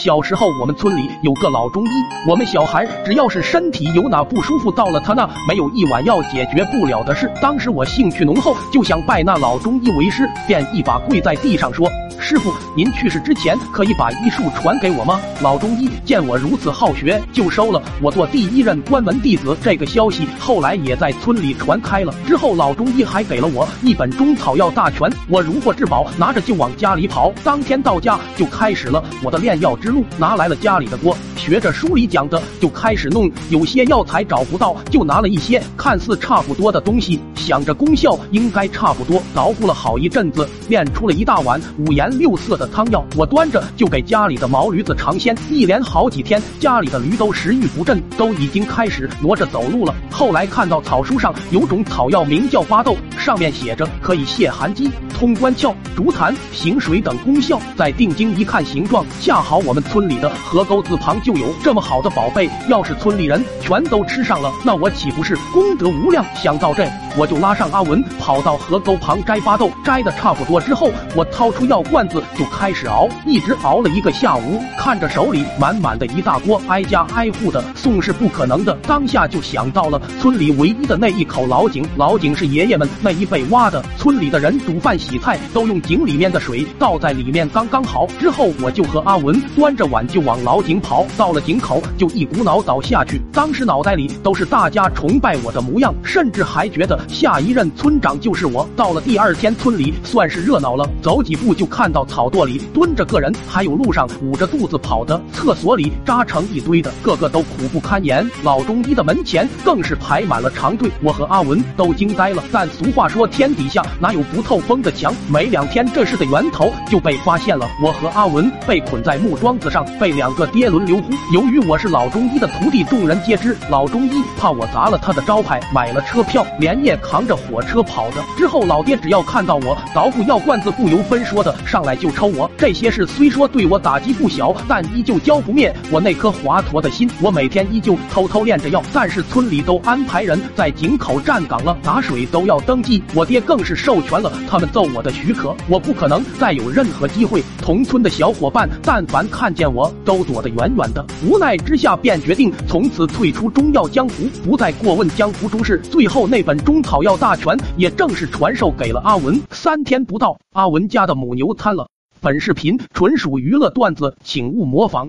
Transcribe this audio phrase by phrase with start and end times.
[0.00, 1.90] 小时候我们村里有个老中医，
[2.26, 7.30] 我们小孩只要是身体有哪不舒服，到了他那没有一碗药解决不了的事。
[7.42, 11.86] 当时我兴趣浓厚，就想拜那老中医为师，便一把跪在地上说。
[12.30, 15.20] 师傅，您去世之前可以把医术传给我吗？
[15.42, 19.56] 老中医见我如此好学，就收了我做第一任关门弟子。
[19.60, 22.14] 这个消息后来也在村里传开了。
[22.24, 27.32] 之后老中医还给了我一本中草药大全，我如获至宝，拿着就往家里跑。
[27.42, 31.16] 当天到家就开始了我的炼药之路，拿来了家里的锅，
[31.50, 33.28] 学着书里讲的就开始弄。
[33.48, 42.08] 有些药材找不到，就拿了一些看似差不多的东西，想着功效应该差不多，捣鼓了好一阵子，炼出了一大碗五颜。
[42.16, 45.36] 六色的汤药，我端着就给家里的毛驴子尝鲜。
[45.50, 49.92] 一连好几天，家里的驴都食欲不振，都已经开始挪着走路了。
[50.08, 54.88] 后来看到草书上有种草药名叫巴豆，上面写着可以泻寒积、
[55.20, 57.60] 通关窍、竹痰、行水等功效。
[57.76, 62.48] 再定睛一看形状，恰好我们村里的河沟子旁就有这么好的宝贝。
[62.70, 66.24] 要是村里人全都吃上了，那我岂不是功德无量？
[66.34, 69.70] 想到这，我就拉上阿文跑到河沟旁摘巴豆。
[69.84, 72.00] 摘的差不多之后，我掏出药罐。
[72.10, 74.60] 子就开始熬，一直熬了一个下午。
[74.76, 78.76] 看着手里满满的一大锅，挨家挨户的送是不可能的。
[78.82, 81.86] 当下就想到了村里唯一的那一口老井。
[81.96, 88.08] 老井是爷爷们那一辈挖的，村里的人煮饭洗菜都用井里面的水倒在里面刚刚好。
[88.18, 93.20] 之后我就和阿文端着碗就往老井跑，到了井口就一股脑倒下去。
[93.32, 98.66] 当时脑袋里都是大家崇拜我的模样，甚至还觉得下一任村长就是我。
[98.74, 101.90] 到了第二天，村里算是热闹了，走几步就看。
[101.90, 108.24] 到草垛里蹲着个人，还有路上捂着肚子跑的，厕所里扎成一堆的，个个都苦不堪言。
[108.44, 112.44] 老中医的门前更是排满了长队，我和阿文都惊呆了。
[112.52, 115.12] 但俗话说，天底下哪有不透风的墙？
[115.28, 117.66] 没两天，这事的源头就被发现了。
[117.82, 121.12] 我和阿文被捆在木桩子上，被两个爹轮流呼。
[121.34, 123.56] 由于我是老中医的徒弟，众人皆知。
[123.68, 128.16] 老中医怕我砸了他的招牌，买了车票，连夜扛着火车跑的。
[128.36, 131.54] 之后老爹只要看到我捣鼓药罐子，不由分说的。
[131.66, 137.10] 上来就抽我，这些事虽说对我打击不小，但依旧浇不灭我那颗华佗的心。
[137.22, 143.02] 我每天依旧偷偷炼着药，但是村里都安排人在井口站岗了，打水都要登记。
[143.14, 147.42] 我爹更是授权了他们揍我的许可，我不可能再有任何机会。
[147.62, 155.78] 同村的小伙伴但凡看见我都躲得远远的，无奈之下便决定从此退出中药江湖，不再过问江湖诸事。
[155.90, 159.40] 最后那本中草药大全也正式传授给了阿文。
[159.50, 161.88] 三天不到，阿文家的母牛瘫了。
[162.22, 165.08] 本视频纯属娱乐段子，请勿模仿。